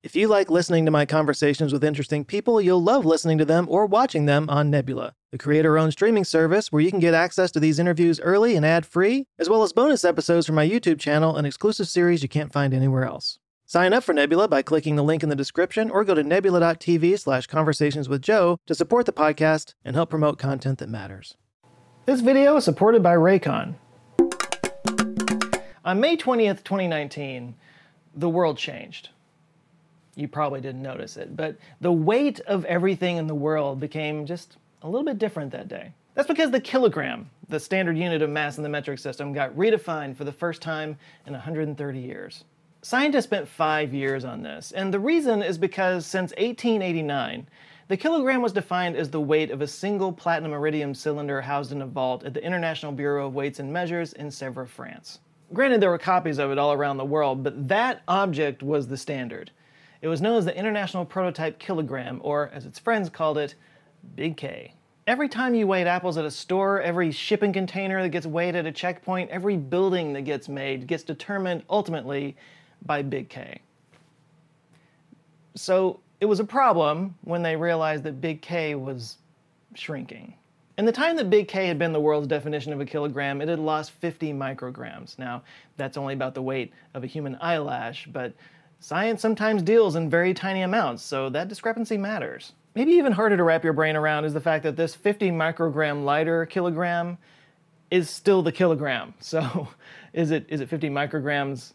[0.00, 3.66] If you like listening to my conversations with interesting people, you'll love listening to them
[3.68, 7.50] or watching them on Nebula, the creator owned streaming service where you can get access
[7.50, 11.00] to these interviews early and ad free, as well as bonus episodes from my YouTube
[11.00, 13.40] channel and exclusive series you can't find anywhere else.
[13.66, 17.18] Sign up for Nebula by clicking the link in the description or go to nebula.tv
[17.18, 21.36] slash conversations with Joe to support the podcast and help promote content that matters.
[22.06, 23.74] This video is supported by Raycon.
[25.84, 27.56] On May 20th, 2019,
[28.14, 29.08] the world changed
[30.18, 34.56] you probably didn't notice it, but the weight of everything in the world became just
[34.82, 35.92] a little bit different that day.
[36.14, 40.16] That's because the kilogram, the standard unit of mass in the metric system, got redefined
[40.16, 42.44] for the first time in 130 years.
[42.82, 47.46] Scientists spent five years on this, and the reason is because since 1889,
[47.86, 51.82] the kilogram was defined as the weight of a single platinum iridium cylinder housed in
[51.82, 55.20] a vault at the International Bureau of Weights and Measures in Sèvres, France.
[55.52, 58.96] Granted, there were copies of it all around the world, but that object was the
[58.96, 59.52] standard.
[60.00, 63.54] It was known as the International Prototype Kilogram, or as its friends called it,
[64.14, 64.74] Big K.
[65.06, 68.66] Every time you weighed apples at a store, every shipping container that gets weighed at
[68.66, 72.36] a checkpoint, every building that gets made gets determined ultimately
[72.84, 73.60] by Big K.
[75.54, 79.16] So it was a problem when they realized that Big K was
[79.74, 80.34] shrinking.
[80.76, 83.48] In the time that Big K had been the world's definition of a kilogram, it
[83.48, 85.18] had lost 50 micrograms.
[85.18, 85.42] Now,
[85.76, 88.32] that's only about the weight of a human eyelash, but
[88.80, 92.52] Science sometimes deals in very tiny amounts, so that discrepancy matters.
[92.76, 96.04] Maybe even harder to wrap your brain around is the fact that this 50 microgram
[96.04, 97.18] lighter kilogram
[97.90, 99.14] is still the kilogram.
[99.20, 99.68] So
[100.12, 101.72] is it is it 50 micrograms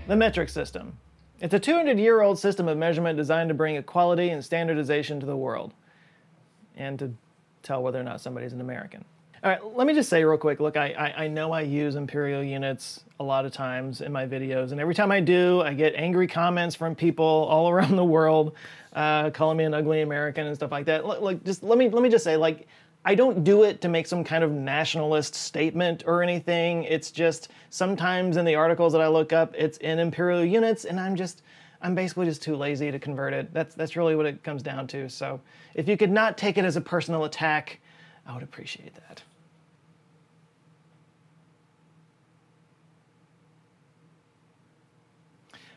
[0.07, 0.97] The metric system.
[1.41, 5.25] It's a 200 year old system of measurement designed to bring equality and standardization to
[5.25, 5.73] the world
[6.77, 7.11] and to
[7.63, 9.03] tell whether or not somebody's an American.
[9.43, 11.95] All right, let me just say real quick look, I, I, I, know I use
[11.95, 15.73] imperial units a lot of times in my videos, and every time I do, I
[15.73, 18.53] get angry comments from people all around the world
[18.93, 21.07] uh, calling me an ugly American and stuff like that.
[21.07, 22.67] Look, look, just let me, let me just say, like,
[23.03, 26.83] I don't do it to make some kind of nationalist statement or anything.
[26.83, 30.99] It's just sometimes in the articles that I look up, it's in imperial units, and
[30.99, 31.41] I'm just,
[31.81, 33.51] I'm basically just too lazy to convert it.
[33.53, 35.09] That's that's really what it comes down to.
[35.09, 35.41] So
[35.73, 37.79] if you could not take it as a personal attack,
[38.27, 39.23] I would appreciate that.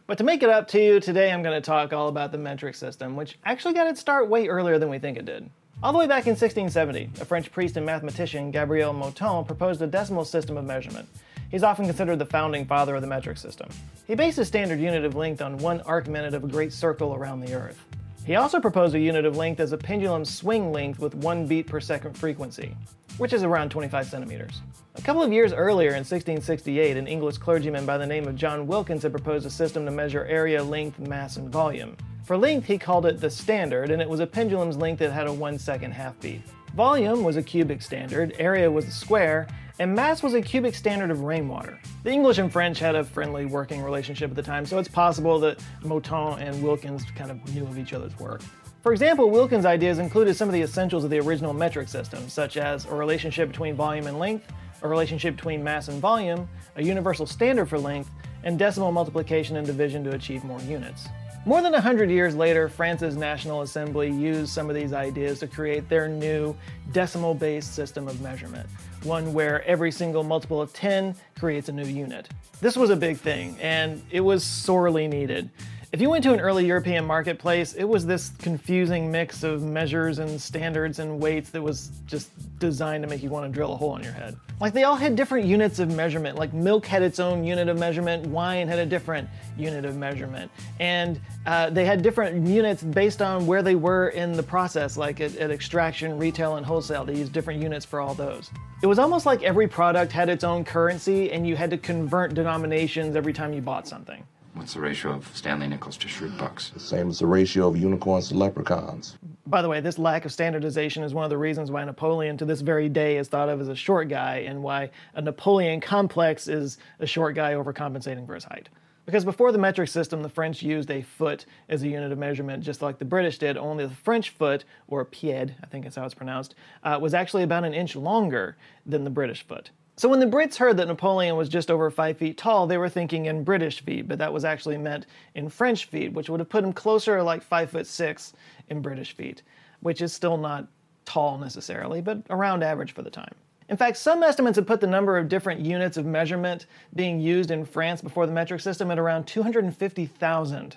[0.06, 2.36] But to make it up to you, today I'm going to talk all about the
[2.36, 5.48] metric system, which actually got its start way earlier than we think it did.
[5.84, 9.86] All the way back in 1670, a French priest and mathematician, Gabriel Mouton, proposed a
[9.86, 11.06] decimal system of measurement.
[11.50, 13.68] He's often considered the founding father of the metric system.
[14.06, 17.14] He based his standard unit of length on one arc minute of a great circle
[17.14, 17.78] around the Earth.
[18.24, 21.66] He also proposed a unit of length as a pendulum swing length with one beat
[21.66, 22.74] per second frequency,
[23.18, 24.62] which is around 25 centimeters.
[24.94, 28.66] A couple of years earlier, in 1668, an English clergyman by the name of John
[28.66, 31.94] Wilkins had proposed a system to measure area, length, mass, and volume.
[32.24, 35.26] For length, he called it the standard, and it was a pendulum's length that had
[35.26, 36.40] a one second half beat.
[36.74, 39.46] Volume was a cubic standard, area was a square,
[39.78, 41.78] and mass was a cubic standard of rainwater.
[42.02, 45.38] The English and French had a friendly working relationship at the time, so it's possible
[45.40, 48.40] that Mouton and Wilkins kind of knew of each other's work.
[48.82, 52.56] For example, Wilkins' ideas included some of the essentials of the original metric system, such
[52.56, 54.50] as a relationship between volume and length,
[54.80, 58.10] a relationship between mass and volume, a universal standard for length,
[58.44, 61.08] and decimal multiplication and division to achieve more units.
[61.46, 65.86] More than 100 years later, France's National Assembly used some of these ideas to create
[65.90, 66.56] their new
[66.92, 68.66] decimal based system of measurement,
[69.02, 72.30] one where every single multiple of 10 creates a new unit.
[72.62, 75.50] This was a big thing, and it was sorely needed.
[75.94, 80.18] If you went to an early European marketplace, it was this confusing mix of measures
[80.18, 83.76] and standards and weights that was just designed to make you want to drill a
[83.76, 84.36] hole in your head.
[84.60, 86.36] Like they all had different units of measurement.
[86.36, 90.50] Like milk had its own unit of measurement, wine had a different unit of measurement,
[90.80, 94.96] and uh, they had different units based on where they were in the process.
[94.96, 98.50] Like at, at extraction, retail, and wholesale, they used different units for all those.
[98.82, 102.34] It was almost like every product had its own currency, and you had to convert
[102.34, 104.26] denominations every time you bought something.
[104.54, 106.70] What's the ratio of Stanley nickels to Schrute bucks?
[106.70, 109.16] The same as the ratio of unicorns to leprechauns.
[109.48, 112.44] By the way, this lack of standardization is one of the reasons why Napoleon to
[112.44, 116.46] this very day is thought of as a short guy and why a Napoleon complex
[116.46, 118.68] is a short guy overcompensating for his height.
[119.06, 122.62] Because before the metric system, the French used a foot as a unit of measurement,
[122.62, 126.04] just like the British did, only the French foot, or pied, I think that's how
[126.04, 126.54] it's pronounced,
[126.84, 128.56] uh, was actually about an inch longer
[128.86, 129.70] than the British foot.
[129.96, 132.88] So when the Brits heard that Napoleon was just over five feet tall, they were
[132.88, 135.06] thinking in British feet, but that was actually meant
[135.36, 138.32] in French feet, which would have put him closer to like five foot six
[138.68, 139.42] in British feet,
[139.80, 140.66] which is still not
[141.04, 143.34] tall necessarily, but around average for the time.
[143.68, 147.50] In fact, some estimates have put the number of different units of measurement being used
[147.50, 150.76] in France before the metric system at around 250,000.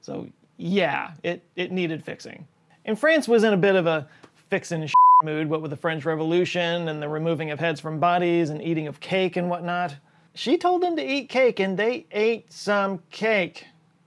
[0.00, 2.46] So yeah, it, it needed fixing.
[2.84, 4.08] And France was in a bit of a
[4.48, 4.88] fixing
[5.24, 8.86] mood, what with the French Revolution and the removing of heads from bodies and eating
[8.86, 9.96] of cake and whatnot.
[10.34, 13.64] She told them to eat cake, and they ate some cake.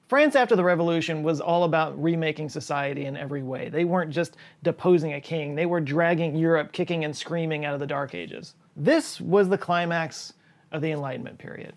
[0.07, 3.69] France after the revolution was all about remaking society in every way.
[3.69, 7.79] They weren't just deposing a king, they were dragging Europe kicking and screaming out of
[7.79, 8.53] the Dark Ages.
[8.75, 10.33] This was the climax
[10.71, 11.73] of the Enlightenment period.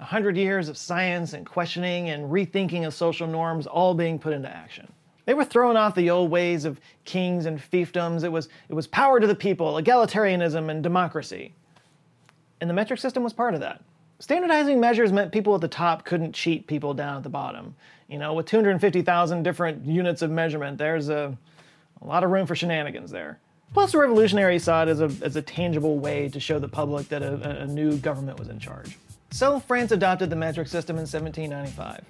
[0.00, 4.32] A hundred years of science and questioning and rethinking of social norms all being put
[4.32, 4.92] into action.
[5.24, 8.24] They were throwing off the old ways of kings and fiefdoms.
[8.24, 11.54] It was, it was power to the people, egalitarianism, and democracy.
[12.60, 13.82] And the metric system was part of that.
[14.18, 17.74] Standardizing measures meant people at the top couldn't cheat people down at the bottom.
[18.08, 21.36] You know, with 250,000 different units of measurement, there's a,
[22.00, 23.40] a lot of room for shenanigans there.
[23.74, 27.08] Plus, the revolutionaries saw it as a, as a tangible way to show the public
[27.08, 28.98] that a, a new government was in charge.
[29.30, 32.04] So, France adopted the metric system in 1795.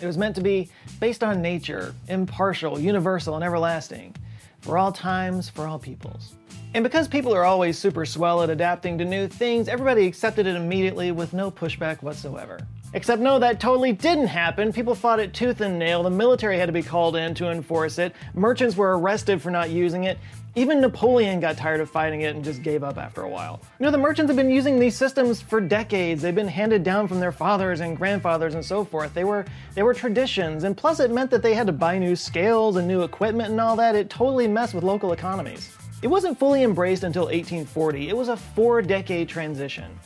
[0.00, 0.68] It was meant to be
[1.00, 4.14] based on nature, impartial, universal, and everlasting,
[4.60, 6.34] for all times, for all peoples.
[6.74, 10.56] And because people are always super swell at adapting to new things, everybody accepted it
[10.56, 12.58] immediately with no pushback whatsoever.
[12.92, 14.72] Except no, that totally didn't happen.
[14.72, 16.02] People fought it tooth and nail.
[16.02, 18.14] The military had to be called in to enforce it.
[18.34, 20.18] Merchants were arrested for not using it.
[20.58, 23.60] Even Napoleon got tired of fighting it and just gave up after a while.
[23.78, 26.22] You know, the merchants have been using these systems for decades.
[26.22, 29.12] They've been handed down from their fathers and grandfathers and so forth.
[29.12, 29.44] They were
[29.74, 32.88] they were traditions, and plus it meant that they had to buy new scales and
[32.88, 33.94] new equipment and all that.
[33.94, 35.76] It totally messed with local economies.
[36.00, 38.08] It wasn't fully embraced until 1840.
[38.08, 40.00] It was a four-decade transition.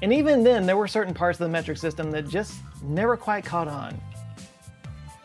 [0.00, 3.44] And even then, there were certain parts of the metric system that just never quite
[3.44, 4.00] caught on.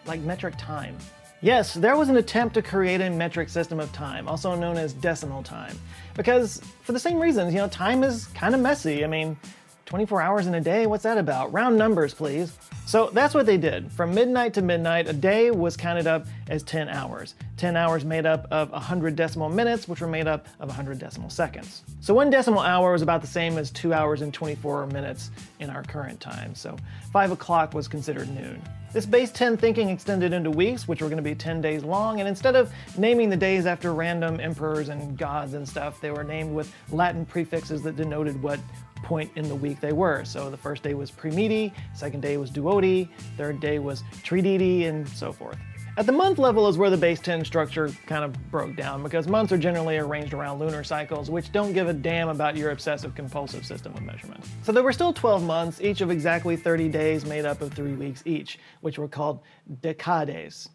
[0.05, 0.97] Like metric time.
[1.45, 4.93] Yes, there was an attempt to create a metric system of time, also known as
[4.93, 5.79] decimal time.
[6.15, 9.03] Because, for the same reasons, you know, time is kind of messy.
[9.03, 9.37] I mean,
[9.85, 11.53] 24 hours in a day, what's that about?
[11.53, 12.57] Round numbers, please.
[12.87, 13.91] So that's what they did.
[13.91, 17.35] From midnight to midnight, a day was counted up as 10 hours.
[17.57, 21.29] 10 hours made up of 100 decimal minutes, which were made up of 100 decimal
[21.29, 21.83] seconds.
[21.99, 25.29] So one decimal hour was about the same as 2 hours and 24 minutes
[25.59, 26.55] in our current time.
[26.55, 26.75] So
[27.13, 28.59] 5 o'clock was considered noon.
[28.95, 32.21] This base 10 thinking extended into weeks, which were going to be 10 days long,
[32.21, 36.23] and instead of naming the days after random emperors and gods and stuff, they were
[36.23, 38.57] named with Latin prefixes that denoted what
[39.03, 40.23] point in the week they were.
[40.23, 45.05] So the first day was Primidi, second day was Duodi, third day was Trididi, and
[45.09, 45.57] so forth.
[45.97, 49.29] At the month level is where the base 10 structure kind of broke down because
[49.29, 53.15] months are generally arranged around lunar cycles, which don't give a damn about your obsessive
[53.15, 54.43] compulsive system of measurement.
[54.63, 57.93] So there were still 12 months, each of exactly 30 days made up of three
[57.93, 59.39] weeks each, which were called
[59.81, 60.67] decades.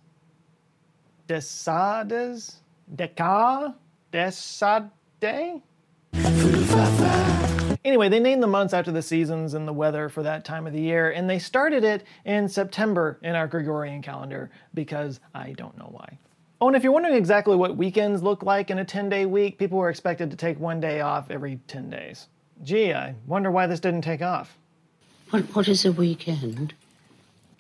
[1.27, 2.61] Desades?
[2.97, 3.75] Deca?
[4.11, 4.91] Desade?
[7.85, 10.73] Anyway, they named the months after the seasons and the weather for that time of
[10.73, 15.79] the year, and they started it in September in our Gregorian calendar because I don't
[15.79, 16.19] know why.
[16.61, 19.57] Oh, and if you're wondering exactly what weekends look like in a 10 day week,
[19.57, 22.27] people were expected to take one day off every 10 days.
[22.63, 24.59] Gee, I wonder why this didn't take off.
[25.31, 26.75] What, what is a weekend?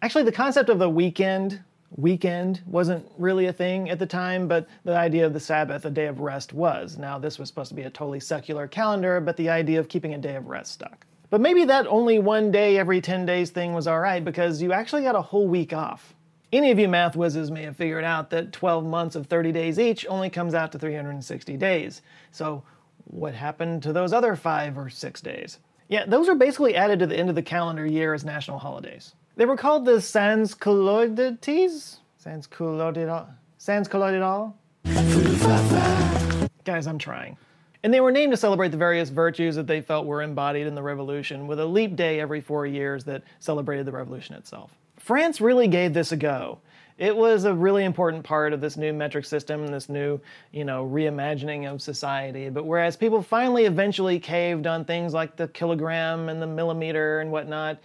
[0.02, 1.60] Actually, the concept of the weekend
[1.96, 5.90] weekend wasn't really a thing at the time, but the idea of the Sabbath, a
[5.90, 6.96] day of rest, was.
[6.98, 10.14] Now, this was supposed to be a totally secular calendar, but the idea of keeping
[10.14, 11.06] a day of rest stuck.
[11.30, 15.02] But maybe that only one day every 10 days thing was alright because you actually
[15.02, 16.14] got a whole week off.
[16.52, 19.78] Any of you math whizzes may have figured out that 12 months of 30 days
[19.78, 22.02] each only comes out to 360 days.
[22.32, 22.64] So,
[23.04, 25.58] what happened to those other five or six days?
[25.88, 29.14] Yeah, those are basically added to the end of the calendar year as national holidays.
[29.36, 33.28] They were called the Sans Caloides, Sans Sansculottides?
[33.58, 34.52] Sansculottides?
[34.84, 36.50] Sansculottides?
[36.64, 37.36] Guys, I'm trying.
[37.82, 40.74] And they were named to celebrate the various virtues that they felt were embodied in
[40.74, 44.72] the revolution, with a leap day every four years that celebrated the revolution itself.
[44.98, 46.58] France really gave this a go.
[46.98, 50.20] It was a really important part of this new metric system this new,
[50.52, 52.50] you know, reimagining of society.
[52.50, 57.32] But whereas people finally eventually caved on things like the kilogram and the millimeter and
[57.32, 57.78] whatnot,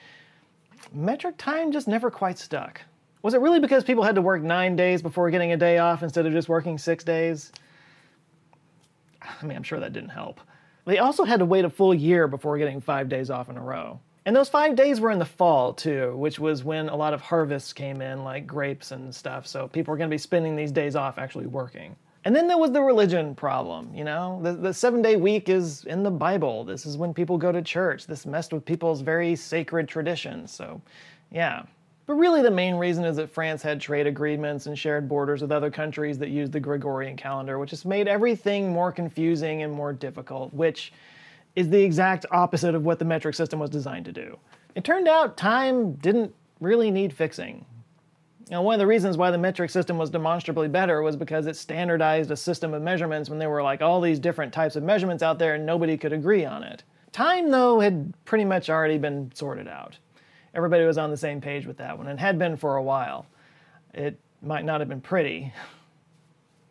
[0.93, 2.81] metric time just never quite stuck.
[3.21, 6.03] Was it really because people had to work nine days before getting a day off
[6.03, 7.51] instead of just working six days?
[9.21, 10.39] I mean, I'm sure that didn't help.
[10.85, 13.61] They also had to wait a full year before getting five days off in a
[13.61, 13.99] row.
[14.25, 17.21] And those five days were in the fall too, which was when a lot of
[17.21, 19.45] harvests came in, like grapes and stuff.
[19.45, 21.95] So people were going to be spending these days off actually working.
[22.25, 24.39] And then there was the religion problem, you know?
[24.41, 26.63] The, the seven day week is in the Bible.
[26.63, 28.07] This is when people go to church.
[28.07, 30.51] This messed with people's very sacred traditions.
[30.51, 30.81] So,
[31.31, 31.63] yeah.
[32.07, 35.51] But really, the main reason is that France had trade agreements and shared borders with
[35.51, 39.93] other countries that used the Gregorian calendar, which has made everything more confusing and more
[39.93, 40.93] difficult, which
[41.55, 44.37] is the exact opposite of what the metric system was designed to do.
[44.73, 47.65] It turned out time didn't really need fixing.
[48.49, 51.55] Now, one of the reasons why the metric system was demonstrably better was because it
[51.55, 55.23] standardized a system of measurements when there were like all these different types of measurements
[55.23, 56.83] out there and nobody could agree on it.
[57.11, 59.97] Time, though, had pretty much already been sorted out.
[60.53, 63.25] Everybody was on the same page with that one and had been for a while.
[63.95, 65.51] It might not have been pretty,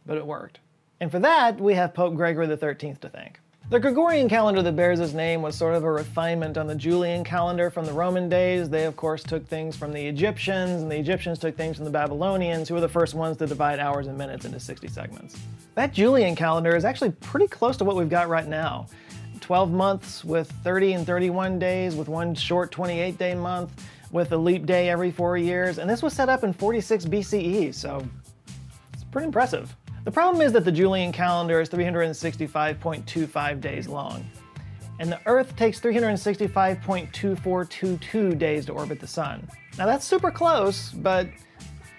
[0.07, 0.61] but it worked.
[1.01, 3.41] And for that, we have Pope Gregory XIII to thank.
[3.71, 7.25] The Gregorian calendar that bears his name was sort of a refinement on the Julian
[7.25, 8.69] calendar from the Roman days.
[8.69, 11.91] They, of course, took things from the Egyptians, and the Egyptians took things from the
[11.91, 15.39] Babylonians, who were the first ones to divide hours and minutes into 60 segments.
[15.77, 18.87] That Julian calendar is actually pretty close to what we've got right now
[19.41, 24.37] 12 months with 30 and 31 days, with one short 28 day month, with a
[24.37, 28.07] leap day every four years, and this was set up in 46 BCE, so
[28.93, 29.75] it's pretty impressive.
[30.05, 34.29] The problem is that the Julian calendar is 365.25 days long,
[35.01, 39.49] and the Earth takes 365.2422 days to orbit the Sun.
[39.79, 41.29] Now that's super close, but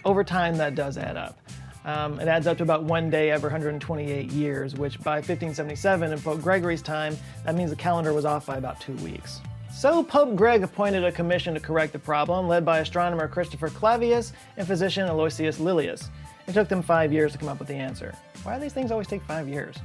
[0.05, 1.39] over time that does add up.
[1.83, 6.19] Um, it adds up to about one day every 128 years, which by 1577 in
[6.19, 9.41] Pope Gregory's time, that means the calendar was off by about two weeks.
[9.73, 14.33] So Pope Greg appointed a commission to correct the problem, led by astronomer Christopher Clavius
[14.57, 16.09] and physician Aloysius Lilius.
[16.47, 18.15] It took them five years to come up with the answer.
[18.43, 19.75] Why do these things always take five years?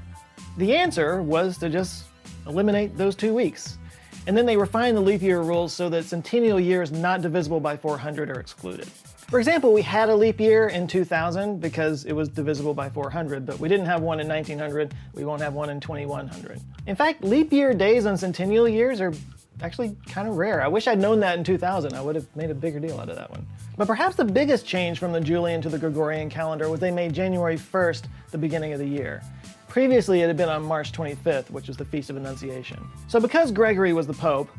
[0.58, 2.04] The answer was to just
[2.46, 3.78] eliminate those two weeks.
[4.26, 7.76] And then they refined the leap year rules so that centennial years not divisible by
[7.76, 8.86] 400 are excluded.
[9.30, 13.46] For example, we had a leap year in 2000 because it was divisible by 400,
[13.46, 16.60] but we didn't have one in 1900, we won't have one in 2100.
[16.86, 19.14] In fact, leap year days on centennial years are
[19.62, 20.62] actually kind of rare.
[20.62, 21.94] I wish I'd known that in 2000.
[21.94, 23.46] I would have made a bigger deal out of that one.
[23.76, 27.12] But perhaps the biggest change from the Julian to the Gregorian calendar was they made
[27.12, 29.22] January 1st the beginning of the year.
[29.68, 32.84] Previously, it had been on March 25th, which is the Feast of Annunciation.
[33.08, 34.50] So, because Gregory was the Pope,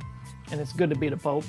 [0.51, 1.43] and it's good to be the Pope,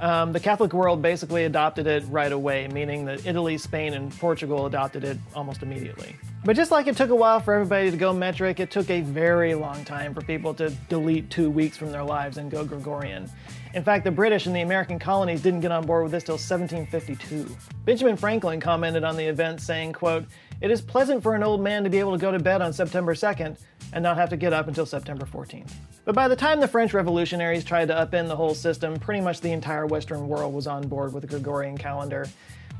[0.00, 4.66] um, the Catholic world basically adopted it right away, meaning that Italy, Spain, and Portugal
[4.66, 6.16] adopted it almost immediately.
[6.44, 9.02] But just like it took a while for everybody to go metric, it took a
[9.02, 13.30] very long time for people to delete two weeks from their lives and go Gregorian.
[13.74, 16.34] In fact, the British and the American colonies didn't get on board with this till
[16.34, 17.56] 1752.
[17.84, 20.24] Benjamin Franklin commented on the event saying, quote,
[20.60, 22.72] It is pleasant for an old man to be able to go to bed on
[22.72, 23.56] September 2nd
[23.92, 25.70] and not have to get up until September 14th.
[26.04, 29.40] But by the time the French revolutionaries tried to upend the whole system, pretty much
[29.40, 32.26] the entire Western world was on board with the Gregorian calendar,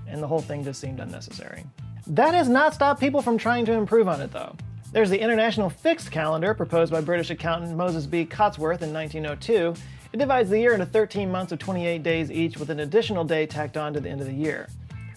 [0.09, 1.64] and the whole thing just seemed unnecessary.
[2.09, 4.57] That has not stopped people from trying to improve on it, though.
[4.91, 8.26] There's the International Fixed Calendar, proposed by British accountant Moses B.
[8.26, 9.75] Cotsworth in 1902.
[10.12, 13.47] It divides the year into 13 months of 28 days each, with an additional day
[13.47, 14.69] tacked on to the end of the year.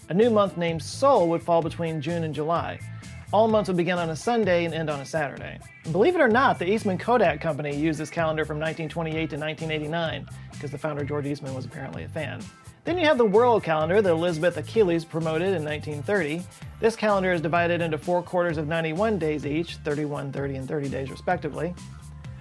[0.08, 2.78] A new month named Sol would fall between June and July.
[3.32, 5.58] All months would begin on a Sunday and end on a Saturday.
[5.90, 10.28] Believe it or not, the Eastman Kodak Company used this calendar from 1928 to 1989,
[10.52, 12.40] because the founder George Eastman was apparently a fan.
[12.84, 16.40] Then you have the world calendar that Elizabeth Achelis promoted in 1930.
[16.78, 20.88] This calendar is divided into four quarters of 91 days each, 31, 30, and 30
[20.88, 21.74] days respectively.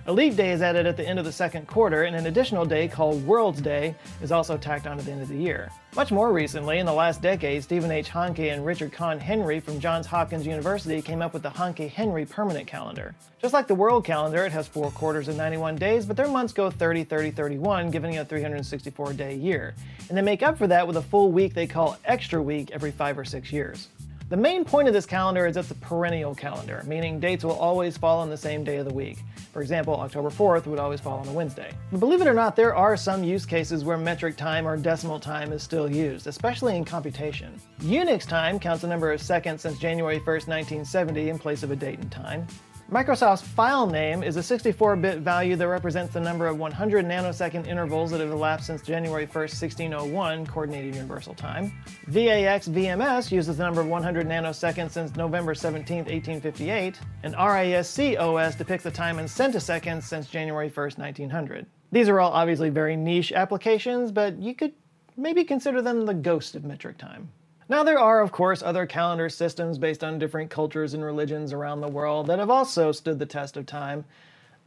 [0.08, 2.64] A leap day is added at the end of the second quarter, and an additional
[2.64, 5.72] day called World's Day is also tacked on at the end of the year.
[5.96, 8.12] Much more recently, in the last decade, Stephen H.
[8.12, 12.24] Hanke and Richard Conn Henry from Johns Hopkins University came up with the Hanke Henry
[12.24, 13.16] permanent calendar.
[13.42, 16.54] Just like the world calendar, it has four quarters and 91 days, but their months
[16.54, 19.74] go 30, 30, 31, giving you a 364 day year.
[20.10, 22.92] And they make up for that with a full week they call Extra Week every
[22.92, 23.88] five or six years.
[24.28, 27.60] The main point of this calendar is that it's a perennial calendar, meaning dates will
[27.60, 29.20] always fall on the same day of the week.
[29.54, 31.72] For example, October 4th would always fall on a Wednesday.
[31.92, 35.20] But believe it or not, there are some use cases where metric time or decimal
[35.20, 37.62] time is still used, especially in computation.
[37.82, 41.76] Unix time counts the number of seconds since January 1st, 1970 in place of a
[41.76, 42.48] date and time.
[42.92, 48.20] Microsoft's FILETIME is a 64-bit value that represents the number of 100 nanosecond intervals that
[48.20, 51.74] have elapsed since January 1, 1601, Coordinated Universal Time.
[52.10, 58.54] VAX VMS uses the number of 100 nanoseconds since November 17, 1858, and RISC OS
[58.54, 61.66] depicts the time in centiseconds since January 1, 1900.
[61.92, 64.74] These are all obviously very niche applications, but you could
[65.18, 67.32] maybe consider them the ghost of metric time.
[67.68, 71.82] Now, there are, of course, other calendar systems based on different cultures and religions around
[71.82, 74.06] the world that have also stood the test of time.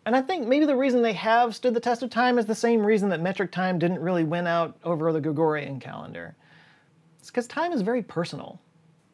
[0.05, 2.55] And I think maybe the reason they have stood the test of time is the
[2.55, 6.35] same reason that metric time didn't really win out over the Gregorian calendar.
[7.21, 8.59] It's because time is very personal.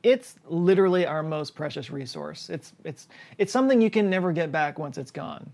[0.02, 2.48] It's literally our most precious resource.
[2.48, 5.50] It's, it's, it's something you can never get back once it's gone.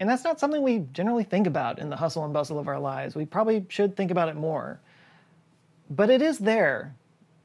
[0.00, 2.80] And that's not something we generally think about in the hustle and bustle of our
[2.80, 3.14] lives.
[3.14, 4.80] We probably should think about it more.
[5.90, 6.94] But it is there,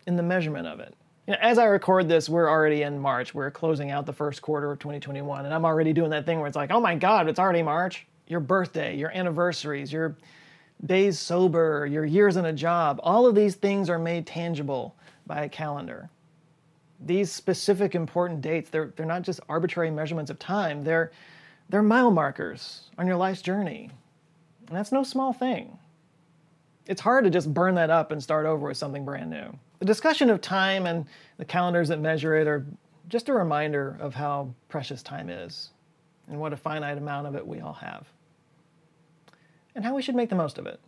[0.10, 0.96] in the measurement of it.
[1.28, 3.36] You know, as I record this, we're already in March.
[3.36, 6.48] We're closing out the first quarter of 2021, and I'm already doing that thing where
[6.48, 8.08] it's like, oh my God, it's already March.
[8.28, 10.18] Your birthday, your anniversaries, your
[10.84, 14.96] days sober, your years in a job, all of these things are made tangible
[15.28, 16.10] by a calendar.
[17.06, 21.12] These specific important dates, they're, they're not just arbitrary measurements of time, they're,
[21.70, 23.92] they're mile markers on your life's journey.
[24.68, 25.78] And that's no small thing.
[26.88, 29.54] It's hard to just burn that up and start over with something brand new.
[29.80, 31.06] The discussion of time and
[31.38, 32.66] the calendars that measure it are
[33.08, 35.70] just a reminder of how precious time is
[36.28, 38.08] and what a finite amount of it we all have,
[39.74, 40.80] and how we should make the most of it.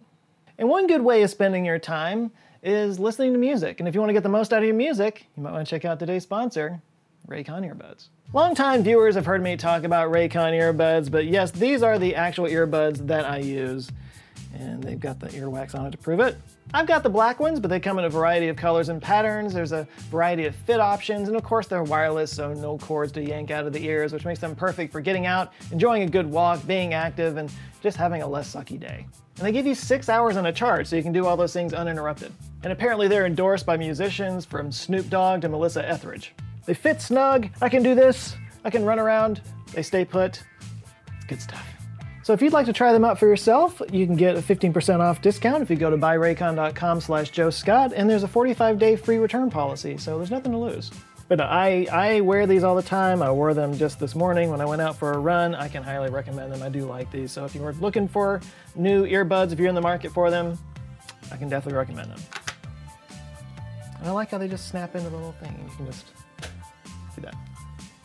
[0.57, 3.79] And one good way of spending your time is listening to music.
[3.79, 5.65] And if you want to get the most out of your music, you might want
[5.65, 6.79] to check out today's sponsor,
[7.27, 8.09] Raycon earbuds.
[8.33, 12.45] Longtime viewers have heard me talk about Raycon earbuds, but yes, these are the actual
[12.45, 13.89] earbuds that I use
[14.53, 16.37] and they've got the earwax on it to prove it.
[16.73, 19.53] I've got the black ones, but they come in a variety of colors and patterns.
[19.53, 23.23] There's a variety of fit options, and of course they're wireless, so no cords to
[23.23, 26.29] yank out of the ears, which makes them perfect for getting out, enjoying a good
[26.29, 29.05] walk, being active, and just having a less sucky day.
[29.37, 31.53] And they give you six hours on a charge, so you can do all those
[31.53, 32.31] things uninterrupted.
[32.63, 36.33] And apparently they're endorsed by musicians from Snoop Dogg to Melissa Etheridge.
[36.65, 39.41] They fit snug, I can do this, I can run around,
[39.73, 40.43] they stay put.
[41.17, 41.70] It's good stuff.
[42.23, 44.99] So if you'd like to try them out for yourself, you can get a 15%
[44.99, 49.17] off discount if you go to buyraycon.com slash Joe Scott, and there's a 45-day free
[49.17, 50.91] return policy, so there's nothing to lose.
[51.27, 53.23] But I, I wear these all the time.
[53.23, 55.55] I wore them just this morning when I went out for a run.
[55.55, 56.61] I can highly recommend them.
[56.61, 57.31] I do like these.
[57.31, 58.41] So if you're looking for
[58.75, 60.59] new earbuds, if you're in the market for them,
[61.31, 62.19] I can definitely recommend them.
[63.99, 65.57] And I like how they just snap into the little thing.
[65.63, 66.07] You can just
[67.15, 67.35] do that.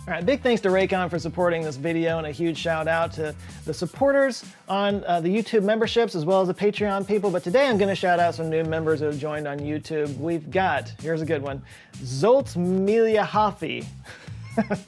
[0.08, 3.12] All right, big thanks to Raycon for supporting this video and a huge shout out
[3.14, 7.28] to the supporters on uh, the YouTube memberships as well as the Patreon people.
[7.28, 10.16] But today I'm going to shout out some new members who have joined on YouTube.
[10.18, 11.60] We've got, here's a good one,
[11.96, 13.84] Zolt Miliahafi.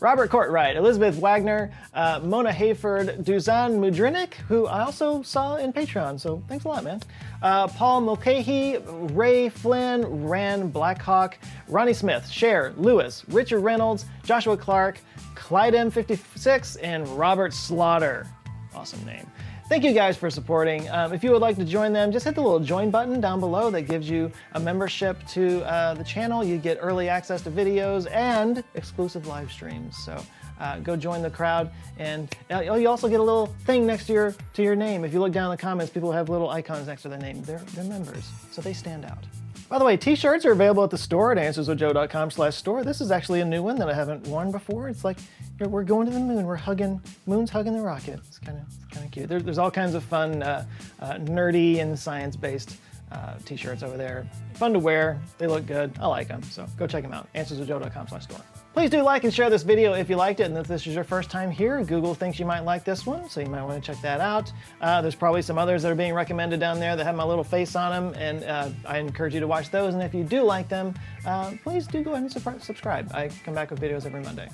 [0.00, 6.20] Robert Courtwright, Elizabeth Wagner, uh, Mona Hayford, Duzan Mudrinik, who I also saw in Patreon,
[6.20, 7.00] so thanks a lot, man.
[7.42, 14.98] Uh, Paul Mulcahy, Ray Flynn, Ran Blackhawk, Ronnie Smith, Cher, Lewis, Richard Reynolds, Joshua Clark,
[15.34, 18.26] Clyde M56, and Robert Slaughter.
[18.74, 19.26] Awesome name.
[19.68, 20.88] Thank you guys for supporting.
[20.90, 23.40] Um, if you would like to join them, just hit the little join button down
[23.40, 26.44] below that gives you a membership to uh, the channel.
[26.44, 29.96] You get early access to videos and exclusive live streams.
[29.96, 30.22] So
[30.60, 34.12] uh, go join the crowd, and uh, you also get a little thing next to
[34.12, 35.04] your to your name.
[35.04, 37.42] If you look down in the comments, people have little icons next to their name.
[37.42, 39.24] They're they're members, so they stand out.
[39.68, 42.84] By the way, t-shirts are available at the store at answerswithjoe.com slash store.
[42.84, 44.88] This is actually a new one that I haven't worn before.
[44.88, 45.18] It's like
[45.58, 46.46] we're going to the moon.
[46.46, 48.20] We're hugging, moon's hugging the rocket.
[48.28, 49.28] It's kind of kind of cute.
[49.28, 50.64] There, there's all kinds of fun, uh,
[51.00, 52.76] uh, nerdy and science-based
[53.10, 54.28] uh, t-shirts over there.
[54.54, 55.20] Fun to wear.
[55.38, 55.92] They look good.
[56.00, 56.42] I like them.
[56.44, 57.28] So go check them out.
[57.34, 58.40] answerswithjoe.com slash store.
[58.76, 60.94] Please do like and share this video if you liked it, and if this is
[60.94, 63.82] your first time here, Google thinks you might like this one, so you might want
[63.82, 64.52] to check that out.
[64.82, 67.42] Uh, there's probably some others that are being recommended down there that have my little
[67.42, 70.42] face on them, and uh, I encourage you to watch those, and if you do
[70.42, 70.92] like them,
[71.24, 73.10] uh, please do go ahead and subscribe.
[73.14, 74.50] I come back with videos every Monday.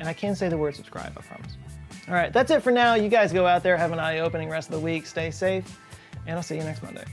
[0.00, 1.56] And I can say the word subscribe, I promise.
[2.08, 2.94] All right, that's it for now.
[2.94, 5.78] You guys go out there, have an eye opening rest of the week, stay safe,
[6.26, 7.04] and I'll see you next Monday.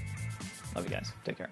[0.75, 1.11] Love you guys.
[1.23, 1.51] Take care.